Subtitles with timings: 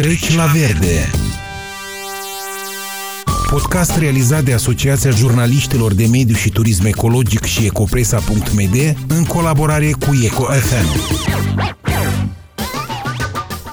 [0.00, 1.10] Treci la verde.
[3.50, 10.20] Podcast realizat de Asociația Jurnaliștilor de Mediu și Turism Ecologic și Ecopresa.md în colaborare cu
[10.24, 10.86] EcoFM.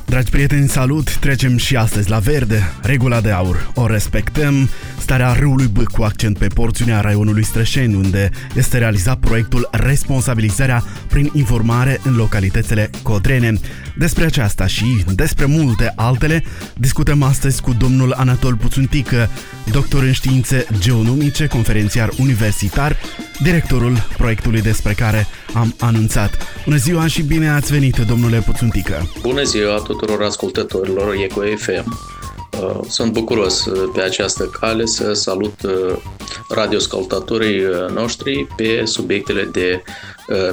[0.09, 1.17] Dragi prieteni, salut!
[1.17, 2.61] Trecem și astăzi la verde.
[2.81, 3.71] Regula de aur.
[3.75, 4.69] O respectăm.
[4.99, 11.29] Starea râului Bâc cu accent pe porțiunea raionului Strășeni, unde este realizat proiectul Responsabilizarea prin
[11.33, 13.53] informare în localitățile Codrene.
[13.97, 16.43] Despre aceasta și despre multe altele
[16.77, 19.29] discutăm astăzi cu domnul Anatol Puțuntică,
[19.71, 22.97] doctor în științe geonomice, conferențiar universitar,
[23.41, 26.37] directorul proiectului despre care am anunțat.
[26.63, 29.11] Bună ziua și bine ați venit, domnule Puțuntică!
[29.21, 29.96] Bună ziua tuturor
[30.27, 32.15] ascultătorilor Eco FM!
[32.61, 35.97] Uh, sunt bucuros uh, pe această cale să salut uh,
[36.49, 37.61] radioscaltatorii
[37.93, 39.81] noștri pe subiectele de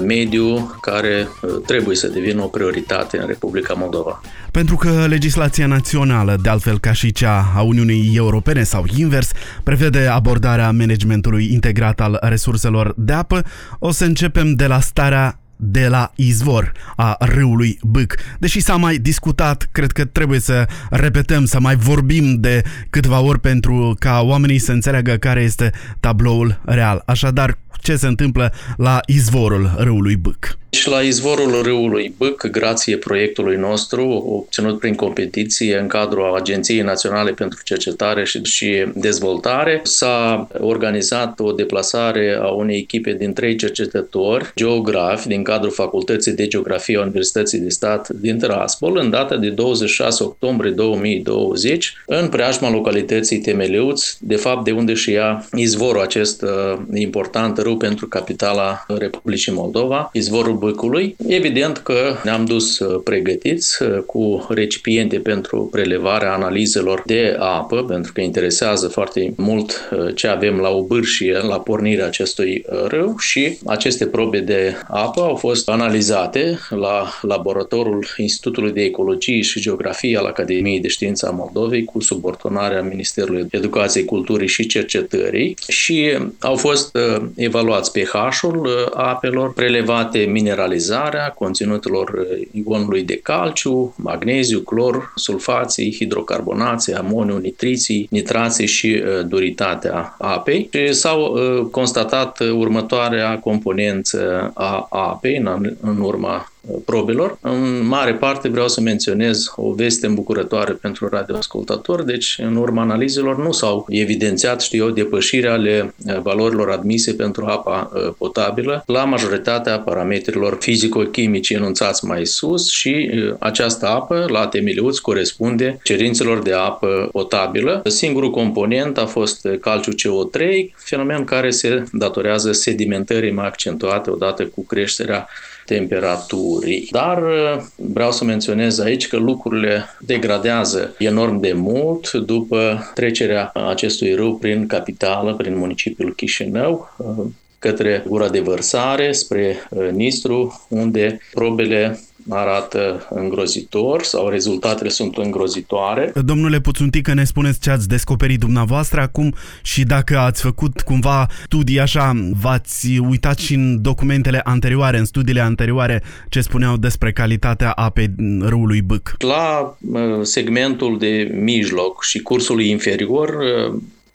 [0.06, 1.28] mediu care
[1.66, 4.20] trebuie să devină o prioritate în Republica Moldova.
[4.50, 9.30] Pentru că legislația națională, de altfel ca și cea a Uniunii Europene sau invers,
[9.62, 13.42] prevede abordarea managementului integrat al resurselor de apă,
[13.78, 18.14] o să începem de la starea de la izvor a râului Bâc.
[18.38, 23.40] Deși s-a mai discutat, cred că trebuie să repetăm, să mai vorbim de câteva ori
[23.40, 27.02] pentru ca oamenii să înțeleagă care este tabloul real.
[27.06, 30.58] Așadar, ce se întâmplă la izvorul râului Bâc?
[30.74, 37.30] Și la izvorul râului Bâc, grație proiectului nostru, obținut prin competiție în cadrul Agenției Naționale
[37.30, 45.28] pentru Cercetare și Dezvoltare, s-a organizat o deplasare a unei echipe din trei cercetători, geografi,
[45.28, 50.24] din cadrul Facultății de Geografie a Universității de Stat din Tiraspol, în data de 26
[50.24, 56.78] octombrie 2020, în preajma localității Temeleuț, de fapt de unde și ia izvorul acest uh,
[56.94, 61.16] important râu pentru capitala Republicii Moldova, izvorul Băcului.
[61.26, 68.12] Evident că ne-am dus uh, pregătiți uh, cu recipiente pentru prelevarea analizelor de apă, pentru
[68.12, 73.58] că interesează foarte mult uh, ce avem la o bârșie la pornirea acestui râu și
[73.66, 80.26] aceste probe de apă au fost analizate la laboratorul Institutului de Ecologie și Geografie al
[80.26, 86.98] Academiei de Știință a Moldovei cu subordonarea Ministerului Educației, Culturii și Cercetării și au fost
[87.34, 96.94] evaluați pH-ul apelor, prelevate minerale mineralizarea conținutelor uh, ionului de calciu, magneziu, clor, sulfații, hidrocarbonații,
[96.94, 100.68] amoniu, nitriții, nitrații și uh, duritatea apei.
[100.72, 105.36] Și s-au uh, constatat următoarea componență a apei
[105.80, 106.48] în urma
[106.84, 107.38] probelor.
[107.40, 113.38] În mare parte vreau să menționez o veste îmbucurătoare pentru radioascultători, deci în urma analizelor
[113.38, 119.04] nu s-au evidențiat, știu eu, depășirea ale eh, valorilor admise pentru apa eh, potabilă la
[119.04, 126.52] majoritatea parametrilor fizico-chimici enunțați mai sus și eh, această apă la temiliuț corespunde cerințelor de
[126.52, 127.82] apă potabilă.
[127.84, 130.42] Singurul component a fost calciu CO3,
[130.74, 135.28] fenomen care se datorează sedimentării mai accentuate odată cu creșterea
[135.64, 136.88] temperaturii.
[136.90, 144.14] Dar uh, vreau să menționez aici că lucrurile degradează enorm de mult după trecerea acestui
[144.14, 147.24] râu prin capitală, prin municipiul Chișinău, uh,
[147.58, 156.12] către gura de vărsare, spre uh, Nistru, unde probele arată îngrozitor sau rezultatele sunt îngrozitoare.
[156.24, 161.80] Domnule Puțuntică, ne spuneți ce ați descoperit dumneavoastră acum și dacă ați făcut cumva studii
[161.80, 168.14] așa, v-ați uitat și în documentele anterioare, în studiile anterioare, ce spuneau despre calitatea apei
[168.40, 169.16] râului Bâc?
[169.18, 169.76] La
[170.22, 173.36] segmentul de mijloc și cursul inferior,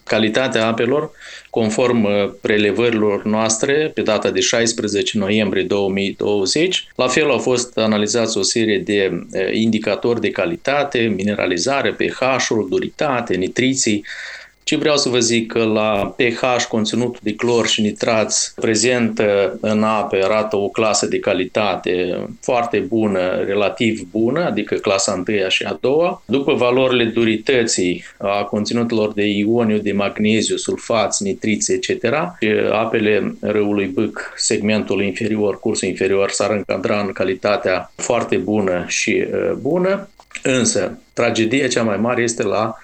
[0.04, 1.10] calitatea apelor,
[1.50, 6.86] conform uh, prelevărilor noastre, pe data de 16 noiembrie 2020.
[6.96, 13.34] La fel au fost analizați o serie de uh, indicatori de calitate, mineralizare, pH-ul, duritate,
[13.34, 14.04] nitriții,
[14.62, 19.22] ce vreau să vă zic că la pH, conținutul de clor și nitrați prezent
[19.60, 25.64] în ape arată o clasă de calitate foarte bună, relativ bună, adică clasa 1 și
[25.64, 26.22] a doua.
[26.24, 32.04] După valorile durității a conținutelor de ioniu, de magneziu, sulfați, nitriți, etc.,
[32.72, 39.52] apele râului Bâc, segmentul inferior, cursul inferior, s-ar încadra în calitatea foarte bună și uh,
[39.60, 40.08] bună,
[40.42, 42.76] însă tragedia cea mai mare este la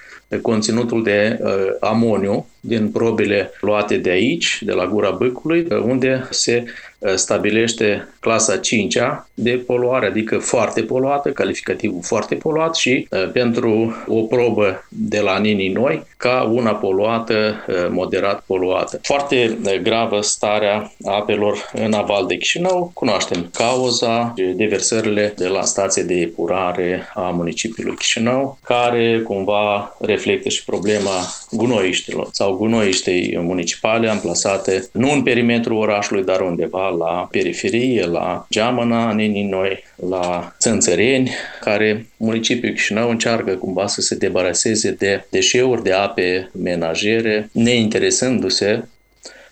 [0.42, 1.50] conținutul de uh,
[1.80, 6.64] amoniu din probele luate de aici, de la gura bâcului, unde se
[6.98, 8.98] uh, stabilește clasa 5
[9.34, 15.38] de poluare, adică foarte poluată, calificativul foarte poluat și uh, pentru o probă de la
[15.38, 18.98] Nini Noi ca una poluată, uh, moderat poluată.
[19.02, 22.90] Foarte gravă starea apelor în aval de Chișinău.
[22.94, 30.64] Cunoaștem cauza, deversările de la stație de epurare a municipiului Chișinău, care cumva reflectă și
[30.64, 31.12] problema
[31.50, 39.12] gunoiștilor sau gunoiștei municipale amplasate nu în perimetrul orașului, dar undeva la periferie, la Geamăna,
[39.12, 41.30] Nini Noi, la Țânțăreni,
[41.60, 48.84] care municipiul Chișinău încearcă cumva să se debaraseze de deșeuri de ape menajere, neinteresându-se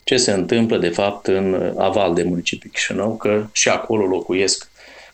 [0.05, 4.69] ce se întâmplă de fapt în aval de municipiul Chișinău, că și acolo locuiesc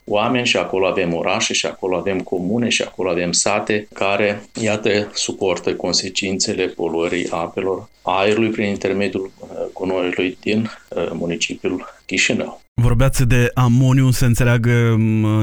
[0.04, 5.10] oameni și acolo avem orașe și acolo avem comune și acolo avem sate care, iată,
[5.14, 12.60] suportă consecințele poluării apelor aerului prin intermediul uh, gunoiului din uh, municipiul Chișinău.
[12.80, 14.96] Vorbeați de amoniu, să înțeleagă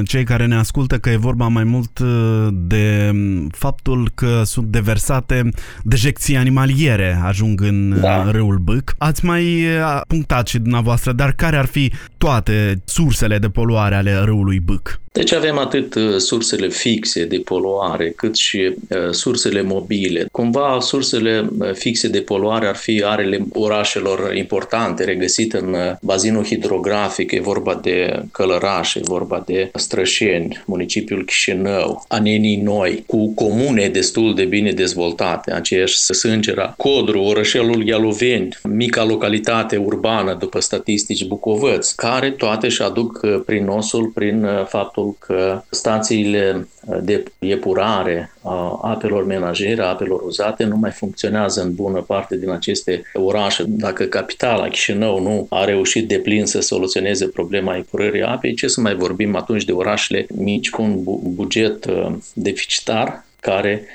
[0.05, 3.11] cei care ne ascultă că e vorba mai mult uh, de
[3.51, 5.49] faptul că sunt deversate
[5.83, 8.31] dejecții animaliere, ajung în da.
[8.31, 8.95] râul Bâc.
[8.97, 9.65] Ați mai
[10.07, 14.99] punctat și dumneavoastră, dar care ar fi toate sursele de poluare ale râului Bâc?
[15.17, 20.27] Deci avem atât uh, sursele fixe de poluare, cât și uh, sursele mobile.
[20.31, 27.26] Cumva sursele uh, fixe de poluare ar fi arele orașelor importante regăsite în bazinul hidrografic,
[27.31, 34.35] e vorba de Călăraș, e vorba de Strășeni, municipiul Chișinău, Anenii Noi, cu comune destul
[34.35, 42.31] de bine dezvoltate, aceeași Sângera, Codru, orășelul Ialoveni, mica localitate urbană după statistici Bucovăți, care
[42.31, 46.67] toate își aduc prin osul prin faptul faptul că stațiile
[47.01, 52.49] de epurare a apelor menajere, a apelor uzate, nu mai funcționează în bună parte din
[52.49, 53.63] aceste orașe.
[53.67, 58.81] Dacă capitala Chișinău nu a reușit de plin să soluționeze problema epurării apei, ce să
[58.81, 63.85] mai vorbim atunci de orașele mici cu un buget uh, deficitar care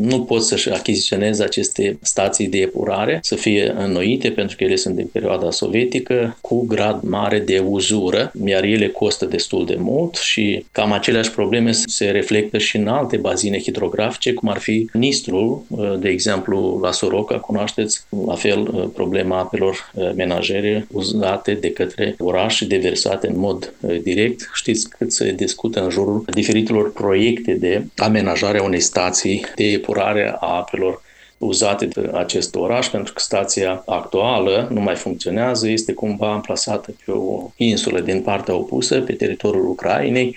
[0.00, 4.94] nu pot să-și achiziționeze aceste stații de epurare, să fie înnoite, pentru că ele sunt
[4.94, 10.64] din perioada sovietică, cu grad mare de uzură, iar ele costă destul de mult și
[10.72, 15.62] cam aceleași probleme se reflectă și în alte bazine hidrografice, cum ar fi Nistrul,
[16.00, 22.66] de exemplu, la Soroca, cunoașteți, la fel problema apelor menajere uzate de către oraș și
[22.66, 24.50] deversate în mod direct.
[24.54, 30.36] Știți cât se discută în jurul diferitelor proiecte de amenajare a unei stații de epurare
[30.40, 31.04] a apelor
[31.38, 37.10] uzate de acest oraș, pentru că stația actuală nu mai funcționează, este cumva amplasată pe
[37.10, 40.36] o insulă din partea opusă, pe teritoriul Ucrainei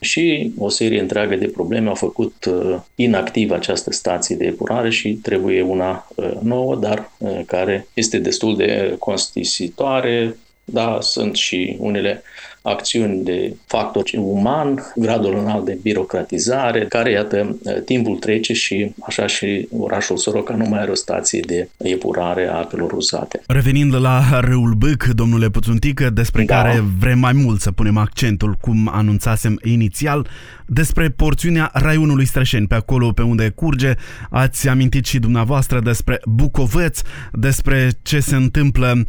[0.00, 5.12] și o serie întreagă de probleme au făcut uh, inactivă această stație de epurare și
[5.12, 12.22] trebuie una uh, nouă, dar uh, care este destul de costisitoare, da, sunt și unele
[12.66, 19.68] acțiuni de factor uman, gradul înalt de birocratizare, care, iată, timpul trece și așa și
[19.78, 23.42] orașul Soroca nu mai are o stație de epurare a apelor uzate.
[23.46, 26.54] Revenind la râul Bâc, domnule Puțuntică, despre da.
[26.54, 30.28] care vrem mai mult să punem accentul, cum anunțasem inițial,
[30.66, 33.92] despre porțiunea raionului Strășeni, pe acolo pe unde curge,
[34.30, 37.00] ați amintit și dumneavoastră despre Bucovăț,
[37.32, 39.04] despre ce se întâmplă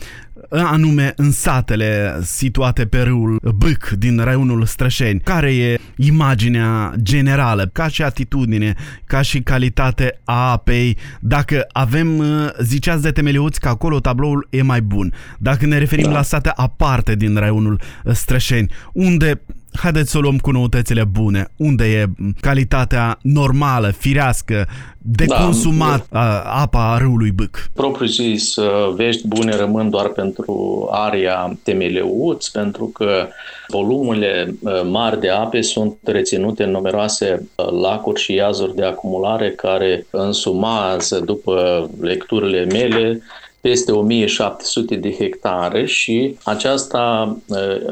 [0.49, 5.19] anume în satele situate pe râul Bâc din raionul Strășeni.
[5.19, 8.73] Care e imaginea generală, ca și atitudine,
[9.05, 10.97] ca și calitate a apei?
[11.19, 15.13] Dacă avem, uh, ziceați de temeliuți că acolo tabloul e mai bun.
[15.37, 16.11] Dacă ne referim da.
[16.11, 17.81] la sate aparte din raionul
[18.11, 19.41] Strășeni, unde
[19.77, 21.47] haideți să o luăm cu noutățile bune.
[21.57, 22.05] Unde e
[22.39, 26.39] calitatea normală, firească, de da, consumat da.
[26.39, 27.69] apa râului Bâc?
[27.73, 28.55] Propriu zis,
[28.95, 33.27] vești bune rămân doar pentru area Temeleuț, pentru că
[33.67, 34.55] volumurile
[34.89, 37.47] mari de ape sunt reținute în numeroase
[37.81, 43.21] lacuri și iazuri de acumulare care însumează, după lecturile mele,
[43.65, 47.37] peste 1700 de hectare și aceasta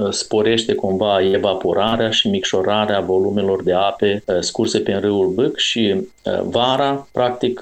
[0.10, 5.96] sporește cumva evaporarea și micșorarea volumelor de ape scurse pe râul Bâc și
[6.44, 7.62] vara, practic,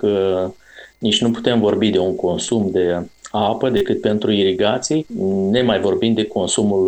[0.97, 5.05] nici nu putem vorbi de un consum de apă decât pentru irigații,
[5.49, 6.87] nemai vorbind de consumul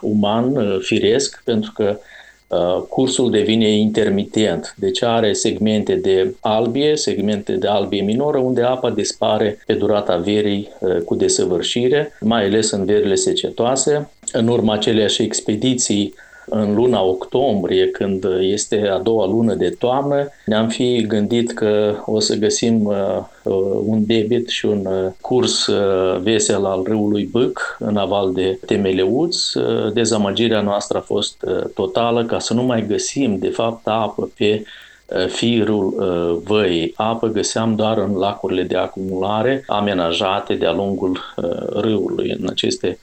[0.00, 2.17] uman firesc, pentru că Uh,
[2.88, 9.58] cursul devine intermitent, deci are segmente de albie, segmente de albie minoră, unde apa dispare
[9.66, 14.10] pe durata verii uh, cu desăvârșire, mai ales în verile secetoase.
[14.32, 16.14] În urma aceleași expediții
[16.50, 22.20] în luna octombrie, când este a doua lună de toamnă, ne-am fi gândit că o
[22.20, 22.94] să găsim uh,
[23.86, 24.88] un debit și un
[25.20, 25.68] curs
[26.22, 29.52] vesel al râului Bâc în aval de Temeleuț.
[29.92, 34.62] Dezamăgirea noastră a fost totală ca să nu mai găsim, de fapt, apă pe
[35.28, 35.94] firul
[36.44, 36.92] văii.
[36.96, 41.18] Apă găseam doar în lacurile de acumulare amenajate de-a lungul
[41.72, 42.98] râului, în aceste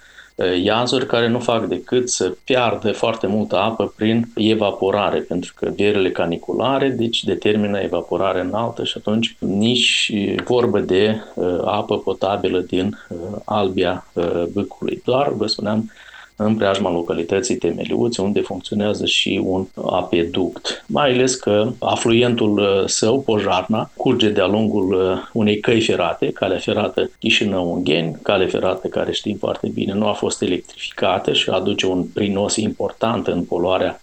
[0.64, 6.12] iazuri care nu fac decât să piardă foarte multă apă prin evaporare, pentru că vierele
[6.12, 10.14] caniculare deci determină evaporare înaltă și atunci nici
[10.46, 11.22] vorbă de
[11.66, 12.98] apă potabilă din
[13.46, 14.08] albia
[14.54, 15.02] bâcului.
[15.06, 15.92] Doar, vă spuneam,
[16.36, 20.86] în preajma localității Temeliuțe, unde funcționează și un apeduct.
[20.88, 26.58] Mai ales că afluentul uh, său, Pojarna, curge de-a lungul uh, unei căi ferate, calea
[26.58, 32.04] ferată Chișinău-Ungheni, cale ferată care știm foarte bine nu a fost electrificată și aduce un
[32.04, 34.00] prinos important în poluarea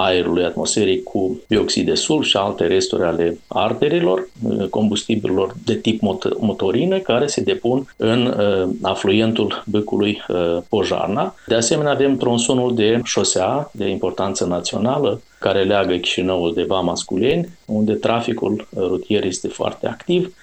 [0.00, 6.00] aerului atmosferic cu dioxid de sulf și alte resturi ale arterilor, uh, combustibililor de tip
[6.38, 11.34] motorină care se depun în uh, afluentul băcului uh, Pojarna.
[11.46, 17.48] De asemenea, avem tronsonul de șosea de importanță națională care leagă Chișinăul de Vama Sculeni,
[17.64, 20.34] unde traficul rutier este foarte activ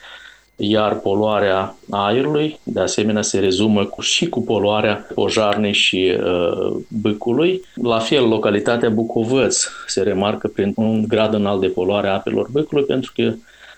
[0.57, 7.61] iar poluarea aerului, de asemenea, se rezumă cu, și cu poluarea pojarnei și uh, bâcului.
[7.73, 12.83] La fel, localitatea Bucovăț se remarcă prin un grad înalt de poluare a apelor bâcului,
[12.83, 13.33] pentru că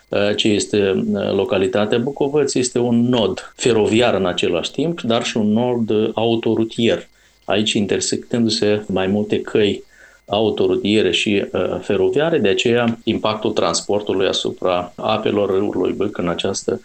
[0.08, 5.36] uh, ce este uh, localitatea Bucovăț este un nod feroviar în același timp, dar și
[5.36, 7.08] un nod autorutier.
[7.44, 9.82] Aici intersectându-se mai multe căi
[10.30, 16.80] autorutiere și uh, feroviare, de aceea impactul transportului asupra apelor râului Bâc în această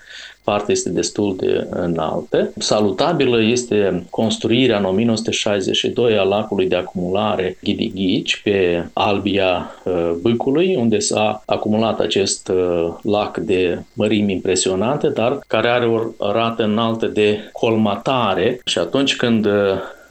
[0.45, 2.51] parte este destul de înaltă.
[2.57, 10.99] Salutabilă este construirea în 1962 a lacului de acumulare Ghidighici pe albia uh, Bâcului, unde
[10.99, 17.39] s-a acumulat acest uh, lac de mărimi impresionante, dar care are o rată înaltă de
[17.51, 19.53] colmatare și atunci când uh,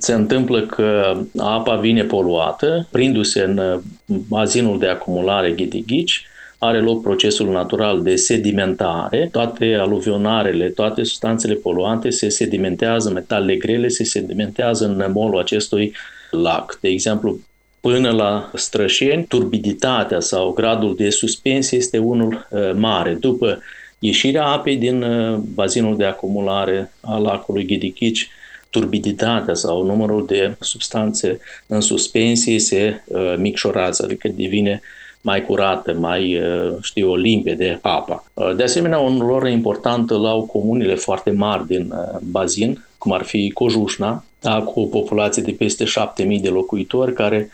[0.05, 3.81] se întâmplă că apa vine poluată, prindu-se în uh,
[4.29, 6.27] bazinul de acumulare Ghidighici,
[6.59, 13.89] are loc procesul natural de sedimentare, toate aluvionarele, toate substanțele poluante se sedimentează, metalele grele
[13.89, 15.93] se sedimentează în nămolul acestui
[16.31, 16.79] lac.
[16.81, 17.39] De exemplu,
[17.81, 23.13] până la strășeni, turbiditatea sau gradul de suspensie este unul uh, mare.
[23.13, 23.63] După
[23.99, 28.29] ieșirea apei din uh, bazinul de acumulare al lacului Ghidichici,
[28.75, 34.81] turbiditatea sau numărul de substanțe în suspensie se uh, micșorează, adică devine
[35.21, 38.25] mai curată, mai, uh, știu, limpede apa.
[38.35, 43.13] Uh, de asemenea, un rol important îl au comunile foarte mari din uh, bazin, cum
[43.13, 47.51] ar fi Cojușna, da, cu o populație de peste 7000 de locuitori, care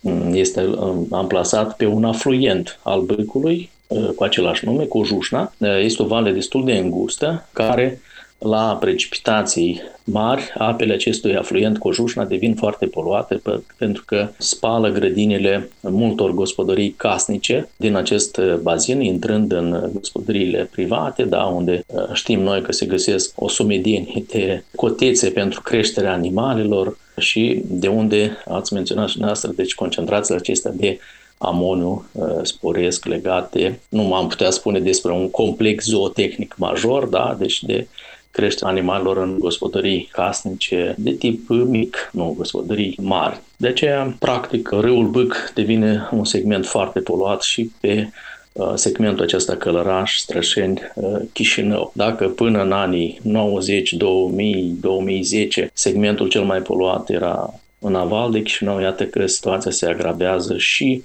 [0.00, 5.52] um, este um, amplasat pe un afluent al Bâcului, uh, cu același nume, Cojușna.
[5.58, 8.00] Uh, este o vale destul de îngustă, care
[8.42, 13.42] la precipitații mari, apele acestui afluent Cojușna devin foarte poluate
[13.76, 21.44] pentru că spală grădinile multor gospodării casnice din acest bazin, intrând în gospodăriile private, da,
[21.44, 27.62] unde uh, știm noi că se găsesc o sumedenie de cotețe pentru creșterea animalelor și
[27.64, 30.98] de unde ați menționat și noastră, deci concentrațiile acestea de
[31.38, 37.62] amoniu uh, sporesc legate, nu m-am putea spune despre un complex zootehnic major, da, deci
[37.62, 37.86] de
[38.32, 43.40] creșterea animalelor în gospodării casnice de tip mic, nu gospodării mari.
[43.56, 48.08] De aceea, practic, râul Bâc devine un segment foarte poluat și pe
[48.52, 51.92] uh, segmentul acesta Călăraș, Strășeni, uh, Chișinău.
[51.94, 58.42] Dacă până în anii 90, 2000, 2010 segmentul cel mai poluat era în aval de
[58.42, 61.02] Chișinău, iată că situația se agravează și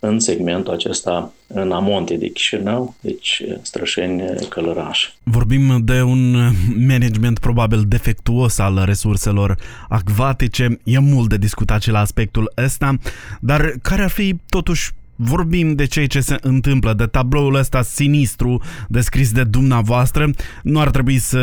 [0.00, 5.08] în segmentul acesta în amonte de Chișinău, deci Strășeni Călăraș.
[5.22, 6.50] Vorbim de un
[6.86, 9.56] management probabil defectuos al resurselor
[9.88, 10.78] acvatice.
[10.84, 12.94] E mult de discutat și la aspectul ăsta,
[13.40, 18.62] dar care ar fi totuși vorbim de ceea ce se întâmplă, de tabloul ăsta sinistru
[18.88, 20.30] descris de dumneavoastră,
[20.62, 21.38] nu ar trebui să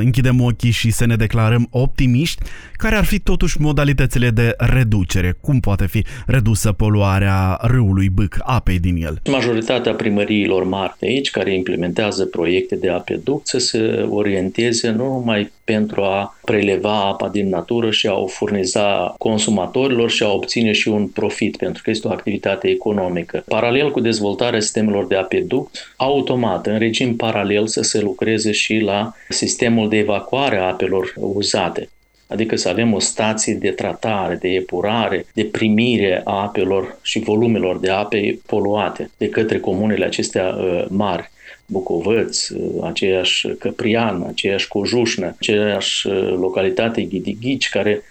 [0.00, 2.42] închidem ochii și să ne declarăm optimiști.
[2.72, 5.36] Care ar fi totuși modalitățile de reducere?
[5.40, 9.20] Cum poate fi redusă poluarea râului Bâc, apei din el?
[9.30, 15.52] Majoritatea primăriilor mari de aici, care implementează proiecte de apeduct, să se orienteze nu numai
[15.64, 20.88] pentru a preleva apa din natură și a o furniza consumatorilor și a obține și
[20.88, 23.10] un profit, pentru că este o activitate economică.
[23.48, 29.12] Paralel cu dezvoltarea sistemelor de apeduct, automat, în regim paralel, să se lucreze și la
[29.28, 31.88] sistemul de evacuare a apelor uzate.
[32.26, 37.78] adică să avem o stație de tratare, de epurare, de primire a apelor și volumelor
[37.78, 41.30] de ape poluate de către comunele acestea uh, mari.
[41.66, 48.02] Bucovăț, uh, aceeași Căprian, aceeași Cojușnă, aceeași uh, localitate Ghidighici, care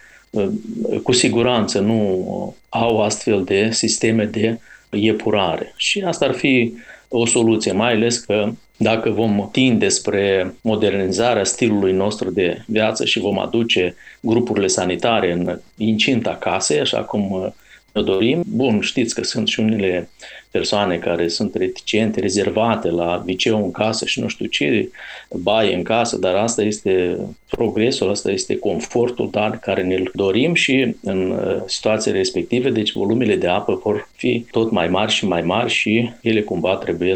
[1.03, 4.59] cu siguranță nu au astfel de sisteme de
[4.91, 5.73] epurare.
[5.75, 6.73] Și asta ar fi
[7.07, 13.19] o soluție, mai ales că dacă vom tinde spre modernizarea stilului nostru de viață și
[13.19, 17.53] vom aduce grupurile sanitare în incinta casei, așa cum
[17.91, 18.43] ne dorim.
[18.47, 20.09] Bun, știți că sunt și unele
[20.51, 24.89] persoane care sunt reticente, rezervate la viceu în casă și nu știu ce,
[25.29, 27.17] baie în casă, dar asta este
[27.49, 33.35] progresul, asta este confortul dar care ne-l dorim și în uh, situații respective, deci volumele
[33.35, 37.13] de apă vor fi tot mai mari și mai mari și ele cumva trebuie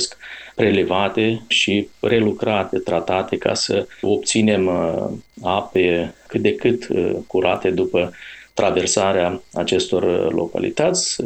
[0.55, 5.07] prelevate și prelucrate, tratate ca să obținem uh,
[5.43, 8.11] ape cât de cât uh, curate după
[8.55, 11.21] traversarea acestor uh, localități.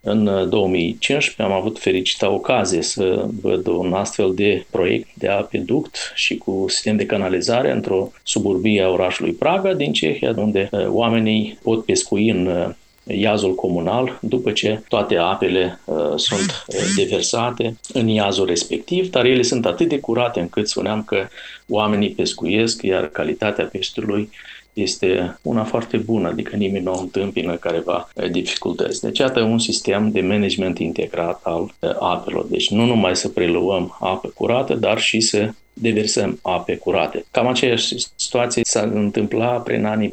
[0.00, 6.12] În 2015 uh, am avut fericită ocazie să văd un astfel de proiect de apeduct
[6.14, 11.58] și cu sistem de canalizare într-o suburbie a orașului Praga din Cehia, unde uh, oamenii
[11.62, 12.74] pot pescui în
[13.06, 16.64] iazul comunal după ce toate apele uh, sunt
[16.96, 21.26] deversate în iazul respectiv, dar ele sunt atât de curate încât spuneam că
[21.68, 24.30] oamenii pescuiesc, iar calitatea peștelui
[24.76, 29.00] este una foarte bună, adică nimeni nu o întâmpină careva dificultăți.
[29.00, 32.46] Deci, iată un sistem de management integrat al apelor.
[32.46, 37.24] Deci, nu numai să preluăm apă curată, dar și să deversăm ape curate.
[37.30, 40.12] Cam aceeași situație s-a întâmplat prin anii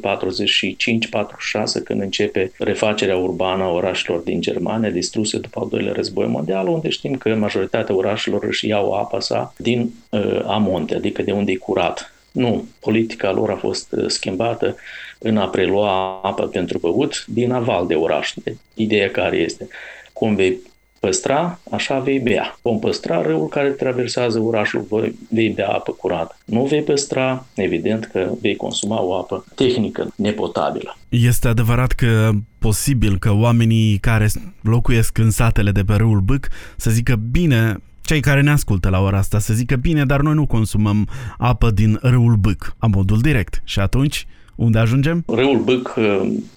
[1.84, 6.88] când începe refacerea urbană a orașelor din Germania, distruse după al doilea război mondial, unde
[6.88, 11.56] știm că majoritatea orașelor își iau apa sa din uh, amonte, adică de unde e
[11.56, 14.76] curat nu, politica lor a fost uh, schimbată
[15.18, 18.32] în a prelua apă pentru băut din aval de oraș.
[18.44, 19.68] De ideea care este,
[20.12, 20.58] cum vei
[21.00, 22.58] păstra, așa vei bea.
[22.62, 24.86] Vom păstra râul care traversează orașul,
[25.28, 26.36] vei bea apă curată.
[26.44, 30.96] Nu vei păstra, evident că vei consuma o apă tehnică, nepotabilă.
[31.08, 34.28] Este adevărat că posibil că oamenii care
[34.60, 39.00] locuiesc în satele de pe râul Bâc să zică bine, cei care ne ascultă la
[39.00, 41.08] ora asta să zică bine, dar noi nu consumăm
[41.38, 43.62] apă din râul Bâc, am modul direct.
[43.64, 45.24] Și atunci, unde ajungem?
[45.26, 45.94] Râul Bâc,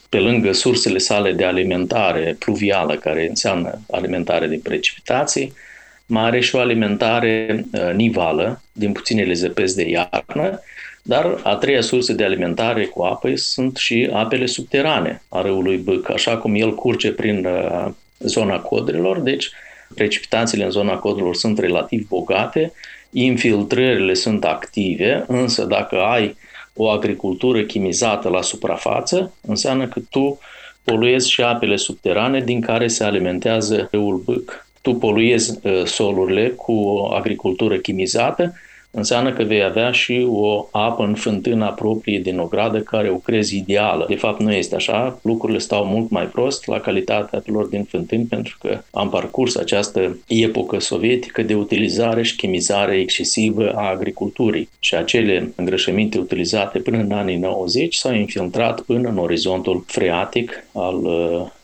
[0.09, 5.53] pe lângă sursele sale de alimentare pluvială, care înseamnă alimentare din precipitații,
[6.05, 10.59] mai are și o alimentare uh, nivală, din puținele zăpezi de iarnă,
[11.01, 16.09] dar a treia sursă de alimentare cu apă sunt și apele subterane a râului Bâc,
[16.09, 19.51] așa cum el curge prin uh, zona codrilor, deci
[19.95, 22.73] precipitațiile în zona codurilor sunt relativ bogate,
[23.11, 26.35] infiltrările sunt active, însă dacă ai
[26.73, 30.39] o agricultură chimizată la suprafață, înseamnă că tu
[30.83, 34.67] poluezi și apele subterane din care se alimentează râul Bâc.
[34.81, 38.53] Tu poluezi uh, solurile cu o agricultură chimizată
[38.97, 43.57] înseamnă că vei avea și o apă în fântâna proprie din ogradă care o crezi
[43.57, 44.05] ideală.
[44.09, 45.19] De fapt, nu este așa.
[45.21, 50.17] Lucrurile stau mult mai prost la calitatea apelor din fântâni pentru că am parcurs această
[50.27, 57.11] epocă sovietică de utilizare și chimizare excesivă a agriculturii și acele îngrășăminte utilizate până în
[57.11, 61.55] anii 90 s-au infiltrat până în orizontul freatic al uh,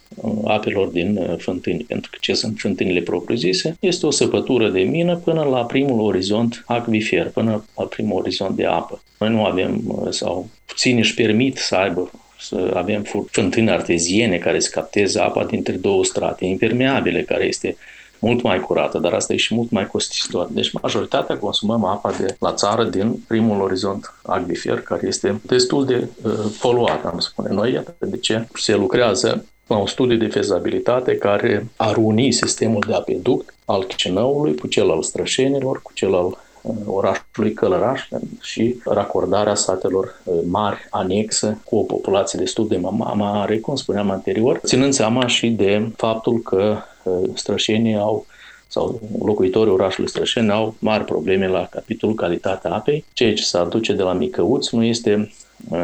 [0.45, 5.15] apelor din uh, fântâni, pentru că ce sunt fântânile propriu-zise, este o săpătură de mină
[5.15, 9.03] până la primul orizont acvifer, până la primul orizont de apă.
[9.19, 14.59] Noi nu avem, uh, sau puțin își permit să aibă să avem fântâni arteziene care
[14.59, 17.77] să capteze apa dintre două strate impermeabile, care este
[18.19, 20.47] mult mai curată, dar asta e și mult mai costisitor.
[20.51, 26.07] Deci majoritatea consumăm apa de la țară din primul orizont acvifer, care este destul de
[26.23, 27.71] uh, poluat, am spune noi.
[27.71, 32.93] Iată de ce se lucrează la un studiu de fezabilitate care ar uni sistemul de
[32.93, 38.07] apeduct al Chișinăului cu cel al Strășenilor, cu cel al uh, orașului Călăraș
[38.41, 44.59] și racordarea satelor uh, mari anexe cu o populație destul de mare, cum spuneam anterior,
[44.65, 48.25] ținând seama și de faptul că uh, strășenii au
[48.67, 53.05] sau locuitorii orașului Strășeni au mari probleme la capitolul calitatea apei.
[53.13, 55.31] Ceea ce se aduce de la Micăuți nu este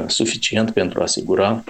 [0.08, 1.64] suficient pentru a asigura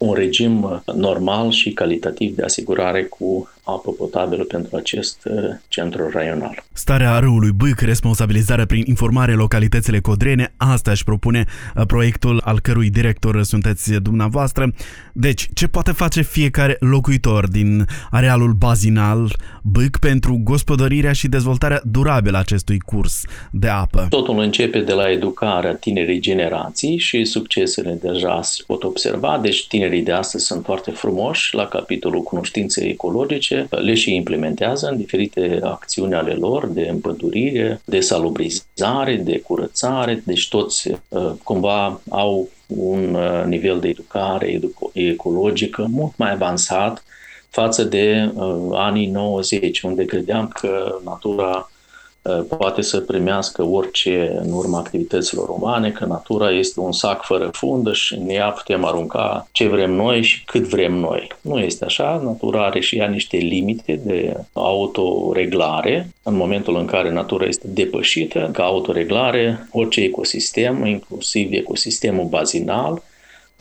[0.00, 5.34] un regim uh, normal și calitativ de asigurare cu apă potabilă pentru acest uh,
[5.68, 6.64] centru raional.
[6.72, 11.44] Starea râului Bâc, responsabilizarea prin informare localitățile codrene, asta își propune
[11.76, 14.72] uh, proiectul al cărui director sunteți dumneavoastră.
[15.12, 22.36] Deci, ce poate face fiecare locuitor din arealul bazinal Bâc pentru gospodărirea și dezvoltarea durabilă
[22.36, 24.06] a acestui curs de apă?
[24.08, 30.02] Totul începe de la educarea tinerii generații și succesele deja se pot observa, deci tinerii
[30.02, 36.14] de astăzi sunt foarte frumoși la capitolul cunoștințe ecologice, le și implementează în diferite acțiuni
[36.14, 43.44] ale lor de împădurire, de salubrizare, de curățare, deci toți uh, cumva au un uh,
[43.46, 44.60] nivel de educare
[44.92, 47.04] ecologică mult mai avansat
[47.48, 51.79] față de uh, anii 90, unde credeam că natura Uh,
[52.58, 57.92] poate să primească orice în urma activităților umane, că natura este un sac fără fundă
[57.92, 61.28] și în ea putem arunca ce vrem noi și cât vrem noi.
[61.40, 66.08] Nu este așa, natura are și ea niște limite de autoreglare.
[66.22, 73.02] În momentul în care natura este depășită, ca autoreglare, orice ecosistem, inclusiv ecosistemul bazinal,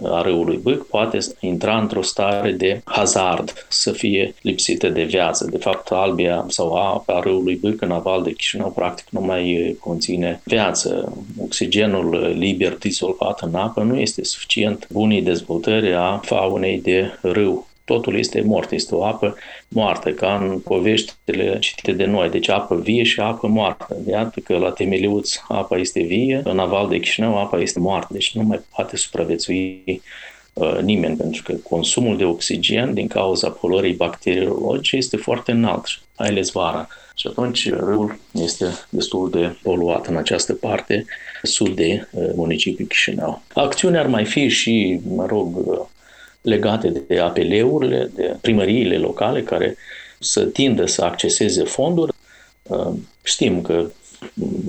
[0.04, 5.48] a râului Bâc poate intra într-o stare de hazard, să fie lipsită de viață.
[5.52, 10.42] De fapt, albia sau apa râului Bâc în aval de Chișinău practic nu mai conține
[10.44, 11.14] viață.
[11.42, 18.18] Oxigenul liber dizolvat în apă nu este suficient bunii dezvoltări a faunei de râu totul
[18.18, 19.36] este mort, este o apă
[19.68, 23.98] moartă, ca în poveștile citite de noi, deci apă vie și apă moartă.
[24.08, 28.36] Iată că la Temeliuț apa este vie, în aval de Chișinău apa este moartă, deci
[28.36, 30.02] nu mai poate supraviețui
[30.54, 35.86] uh, nimeni, pentru că consumul de oxigen din cauza poluării bacteriologice este foarte înalt,
[36.18, 36.88] mai ales vara.
[37.16, 41.06] Și atunci râul este destul de poluat în această parte
[41.44, 43.42] sud de uh, municipiul Chișinău.
[43.54, 45.80] Acțiunea ar mai fi și, mă rog, uh,
[46.42, 49.78] legate de apeleurile, de primăriile locale care
[50.20, 52.14] să tindă să acceseze fonduri.
[52.64, 52.92] Uh,
[53.24, 53.92] știm că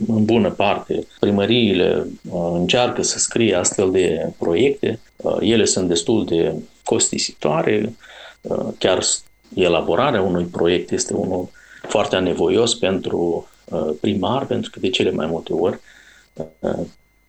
[0.07, 5.01] în bună parte primăriile uh, încearcă să scrie astfel de proiecte.
[5.17, 6.55] Uh, ele sunt destul de
[6.85, 7.95] costisitoare.
[8.79, 9.03] Chiar
[9.55, 11.49] elaborarea unui proiect este unul
[11.89, 13.49] foarte anevoios pentru
[14.01, 15.81] primar, pentru că de cele mai multe ori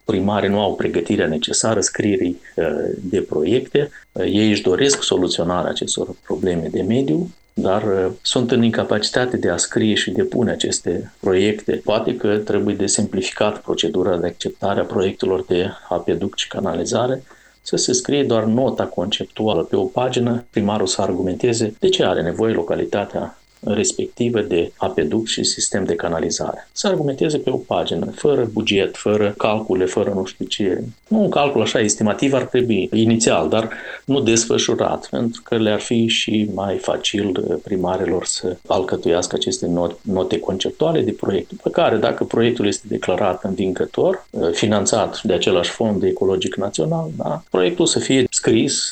[0.06, 2.66] primarii nu au pregătirea necesară scrierii uh,
[3.02, 3.90] de proiecte.
[4.12, 9.50] Uh, ei își doresc soluționarea acestor probleme de mediu, dar uh, sunt în incapacitate de
[9.50, 11.82] a scrie și de pune aceste proiecte.
[11.84, 17.24] Poate că trebuie de simplificat procedura de acceptare a proiectelor de apeduct și canalizare,
[17.62, 22.22] să se scrie doar nota conceptuală pe o pagină, primarul să argumenteze de ce are
[22.22, 26.69] nevoie localitatea respectivă de apeduct și sistem de canalizare.
[26.71, 30.84] Să argumenteze pe o pagină, fără buget, fără calcule, fără nu știu ce.
[31.08, 33.69] Nu un calcul așa estimativ ar trebui inițial, dar
[34.06, 39.71] nu desfășurat, pentru că le-ar fi și mai facil primarilor să alcătuiască aceste
[40.02, 41.50] note conceptuale de proiect.
[41.50, 47.86] După care, dacă proiectul este declarat învingător, finanțat de același fond ecologic național, da, proiectul
[47.86, 48.90] să fie scris,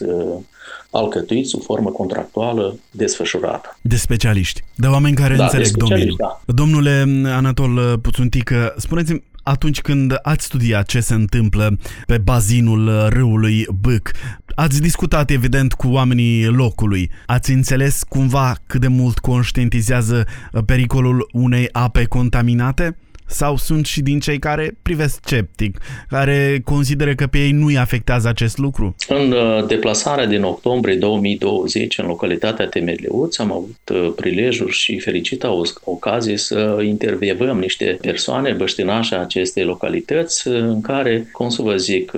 [0.92, 3.78] alcătuit sub formă contractuală desfășurată.
[3.82, 6.16] De specialiști, de oameni care da, înțeleg domeniul.
[6.18, 6.42] Da.
[6.46, 14.12] Domnule Anatol Puțuntică, spuneți-mi, atunci când ați studiat ce se întâmplă pe bazinul râului Bâc,
[14.56, 20.26] ați discutat evident cu oamenii locului, ați înțeles cumva cât de mult conștientizează
[20.66, 22.98] pericolul unei ape contaminate?
[23.30, 28.28] Sau sunt și din cei care privesc sceptic, care consideră că pe ei nu-i afectează
[28.28, 28.96] acest lucru?
[29.08, 35.52] În uh, deplasarea din octombrie 2020 în localitatea Temeleuț am avut uh, prilejul și fericită
[35.84, 42.12] ocazie să intervievăm niște persoane băștinașe acestei localități uh, în care, cum să vă zic,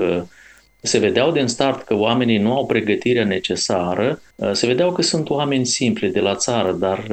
[0.81, 4.21] se vedeau din start că oamenii nu au pregătirea necesară,
[4.51, 7.07] se vedeau că sunt oameni simpli de la țară, dar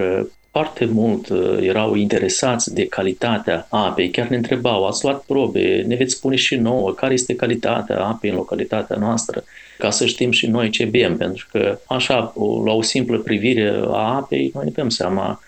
[0.59, 5.95] foarte mult uh, erau interesați de calitatea apei, chiar ne întrebau, ați luat probe, ne
[5.95, 9.45] veți spune și nouă care este calitatea apei în localitatea noastră,
[9.79, 12.33] ca să știm și noi ce bem, pentru că așa,
[12.65, 15.41] la o simplă privire a apei, noi ne dăm seama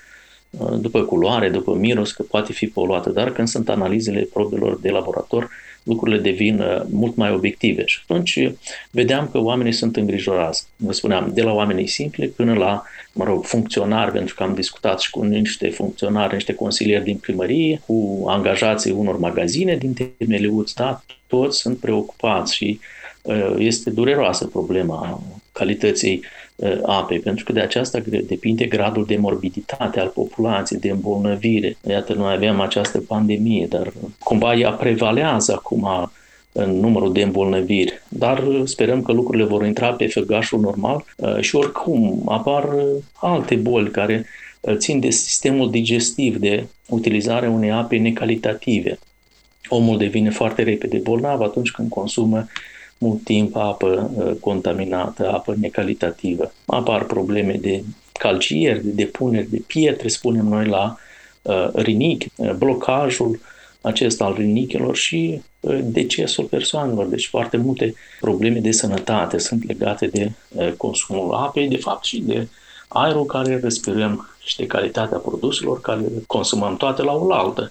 [0.51, 4.91] uh, după culoare, după miros, că poate fi poluată, dar când sunt analizele probelor de
[4.91, 5.51] laborator,
[5.83, 7.83] lucrurile devin uh, mult mai obiective.
[7.87, 8.39] Și atunci
[8.91, 10.67] vedeam că oamenii sunt îngrijorați.
[10.77, 15.01] Vă spuneam, de la oamenii simpli până la, mă rog, funcționari, pentru că am discutat
[15.01, 21.05] și cu niște funcționari, niște consilieri din primărie, cu angajații unor magazine din Temeliuț, da,
[21.27, 22.81] toți sunt preocupați și
[23.23, 26.40] uh, este dureroasă problema calității uh,
[26.83, 31.77] apei, pentru că de aceasta depinde gradul de morbiditate al populației, de îmbolnăvire.
[31.89, 36.11] Iată, noi avem această pandemie, dar cumva ea prevalează acum
[36.53, 41.05] în numărul de îmbolnăviri, dar sperăm că lucrurile vor intra pe făgașul normal
[41.41, 42.69] și oricum apar
[43.13, 44.27] alte boli care
[44.73, 48.99] țin de sistemul digestiv, de utilizarea unei ape necalitative.
[49.69, 52.47] Omul devine foarte repede bolnav atunci când consumă
[53.01, 54.11] mult timp apă
[54.41, 56.53] contaminată, apă necalitativă.
[56.67, 60.97] Apar probleme de calcieri, de depuneri de pietre, spunem noi, la
[61.75, 63.41] rinichi, blocajul
[63.81, 65.43] acesta al rinichelor și
[65.83, 67.07] decesul persoanelor.
[67.07, 70.33] Deci foarte multe probleme de sănătate sunt legate de
[70.77, 72.49] consumul apei, de fapt și de
[72.89, 77.71] aerul care respirăm și de calitatea produselor care consumăm toate la oaltă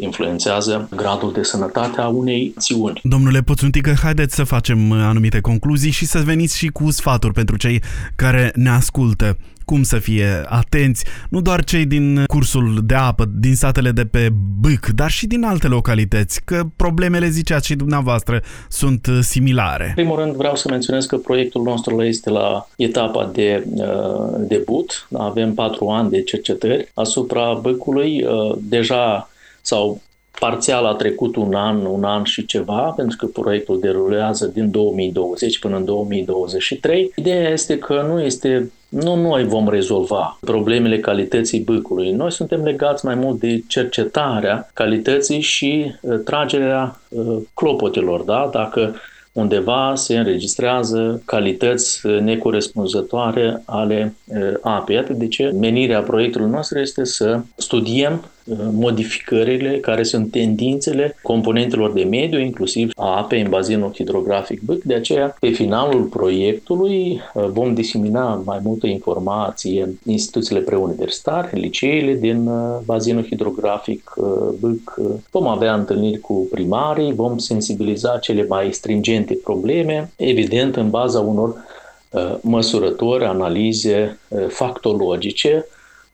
[0.00, 3.00] influențează gradul de sănătate a unei țiuni.
[3.02, 7.82] Domnule Poțuntică, haideți să facem anumite concluzii și să veniți și cu sfaturi pentru cei
[8.16, 9.36] care ne ascultă
[9.70, 14.28] cum să fie atenți, nu doar cei din cursul de apă, din satele de pe
[14.60, 19.84] Bâc, dar și din alte localități, că problemele, ziceați și dumneavoastră, sunt similare.
[19.86, 23.84] În primul rând vreau să menționez că proiectul nostru este la etapa de uh,
[24.38, 25.08] debut.
[25.18, 28.24] Avem patru ani de cercetări asupra Bâcului.
[28.24, 30.00] Uh, deja s-au
[30.38, 35.58] Parțial a trecut un an, un an și ceva, pentru că proiectul derulează din 2020
[35.58, 37.12] până în 2023.
[37.16, 42.10] Ideea este că nu este nu noi vom rezolva problemele calității bâcului.
[42.10, 48.22] Noi suntem legați mai mult de cercetarea calității și uh, tragerea uh, clopotelor.
[48.22, 48.48] Da?
[48.52, 48.94] Dacă
[49.32, 54.14] undeva se înregistrează calități uh, necorespunzătoare ale
[54.60, 54.96] apei.
[54.96, 58.24] Iată de ce menirea proiectului nostru este să studiem
[58.72, 64.82] modificările care sunt tendințele componentelor de mediu, inclusiv a apei în bazinul hidrografic Bâc.
[64.82, 72.46] De aceea, pe finalul proiectului uh, vom disemina mai multă informație instituțiile preuniversitare, liceele din
[72.46, 74.26] uh, bazinul hidrografic uh,
[74.60, 74.94] Bâc.
[75.30, 81.68] Vom avea întâlniri cu primarii, vom sensibiliza cele mai stringente probleme, evident în baza unor
[82.40, 85.66] măsurători, analize factologice,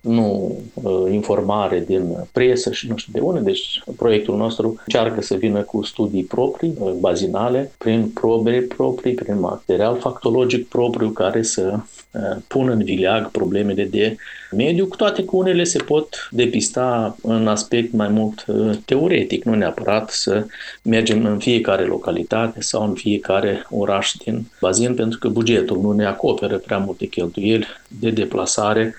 [0.06, 3.40] nu uh, informare din presă și nu știu de unde.
[3.40, 9.40] Deci proiectul nostru încearcă să vină cu studii proprii, uh, bazinale, prin probe proprii, prin
[9.40, 11.78] material factologic propriu care să
[12.10, 14.16] uh, pună în vileag problemele de
[14.50, 19.54] mediu, cu toate că unele se pot depista în aspect mai mult uh, teoretic, nu
[19.54, 20.46] neapărat să
[20.82, 26.06] mergem în fiecare localitate sau în fiecare oraș din bazin, pentru că bugetul nu ne
[26.06, 28.94] acoperă prea multe cheltuieli de deplasare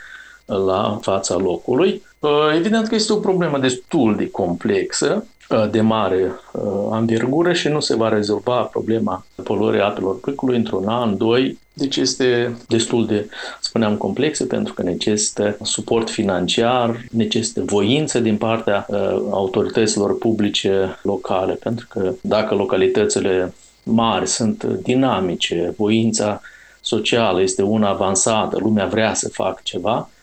[0.55, 2.01] la fața locului.
[2.19, 7.67] Uh, evident că este o problemă destul de complexă, uh, de mare uh, anvergură și
[7.67, 13.29] nu se va rezolva problema poluării apelor pâcului într-un an, doi, deci este destul de,
[13.61, 18.87] spuneam, complexă pentru că necesită suport financiar, necesită voință din partea
[19.31, 26.41] autorităților publice locale, pentru că dacă localitățile mari sunt dinamice, voința
[26.81, 30.16] socială este una avansată, lumea vrea să facă ceva, Uh,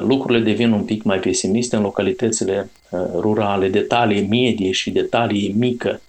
[0.00, 6.00] lucrurile devin un pic mai pesimiste în localitățile uh, rurale, detalii medie și detalii mică,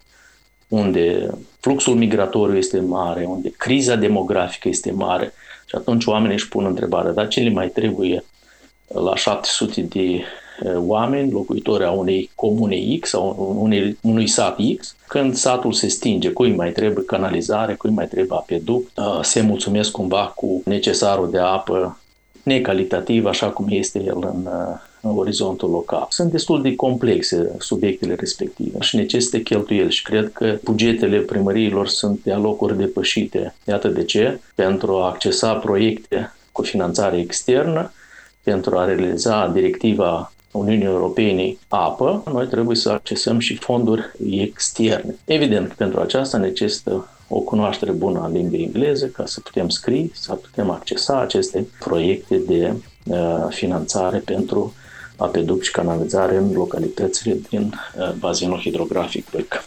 [0.67, 5.34] unde fluxul migratoriu este mare, unde criza demografică este mare.
[5.65, 8.23] Și atunci oamenii își pun întrebarea, dar ce le mai trebuie
[8.88, 14.95] la 700 de uh, oameni, locuitori a unei comune X sau unei, unui sat X,
[15.08, 20.34] când satul se stinge, cui mai trebuie canalizare, cui mai trebuie apeduct, se mulțumesc cumva
[20.36, 21.97] cu necesarul de apă
[22.47, 24.47] necalitativ, așa cum este el în,
[25.01, 26.05] în orizontul local.
[26.10, 32.19] Sunt destul de complexe subiectele respective și necesită cheltuieli și cred că bugetele primăriilor sunt
[32.23, 33.55] de alocuri depășite.
[33.67, 37.91] Iată de ce, pentru a accesa proiecte cu finanțare externă,
[38.43, 45.15] pentru a realiza directiva Uniunii Europene apă, noi trebuie să accesăm și fonduri externe.
[45.25, 50.34] Evident, pentru aceasta necesită o cunoaștere bună a limbii engleze ca să putem scrie, să
[50.34, 52.74] putem accesa aceste proiecte de
[53.06, 54.74] uh, finanțare pentru
[55.18, 59.63] apeduct și canalizare în localitățile din uh, bazinul hidrografic Băc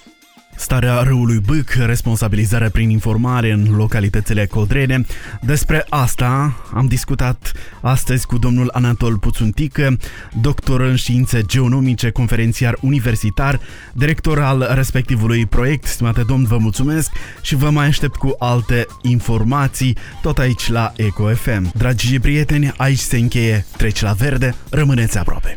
[0.61, 5.05] starea râului Bâc, responsabilizarea prin informare în localitățile codrene.
[5.41, 9.97] Despre asta am discutat astăzi cu domnul Anatol Puțuntică,
[10.41, 13.61] doctor în științe geonomice, conferențiar universitar,
[13.93, 15.85] director al respectivului proiect.
[15.85, 17.11] Stimate domn, vă mulțumesc
[17.43, 21.73] și vă mai aștept cu alte informații tot aici la Eco FM.
[21.77, 25.57] Dragi prieteni, aici se încheie Treci la Verde, rămâneți aproape.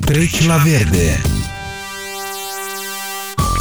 [0.00, 1.20] Treci la Verde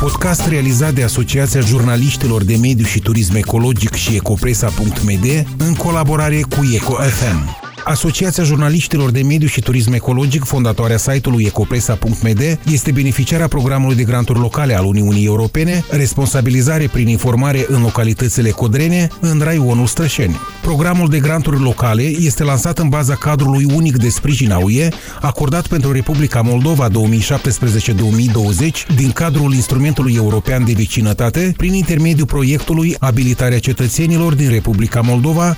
[0.03, 6.69] podcast realizat de Asociația Jurnaliștilor de Mediu și Turism Ecologic și Ecopresa.md în colaborare cu
[6.73, 7.62] EcoFM.
[7.83, 14.39] Asociația Jurnaliștilor de Mediu și Turism Ecologic, fondatoarea site-ului ecopresa.md, este beneficiara programului de granturi
[14.39, 20.39] locale al Uniunii Europene, responsabilizare prin informare în localitățile codrene, în raionul Strășeni.
[20.61, 24.87] Programul de granturi locale este lansat în baza cadrului unic de sprijin a UE,
[25.21, 26.93] acordat pentru Republica Moldova 2017-2020
[28.95, 35.57] din cadrul instrumentului european de vecinătate, prin intermediul proiectului Abilitarea cetățenilor din Republica Moldova 2019-2021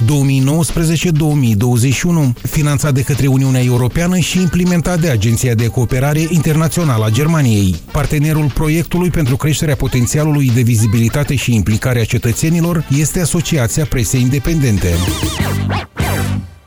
[2.41, 7.75] finanțat de către Uniunea Europeană și implementat de Agenția de Cooperare Internațională a Germaniei.
[7.91, 14.89] Partenerul proiectului pentru creșterea potențialului de vizibilitate și implicare a cetățenilor este Asociația Presei Independente.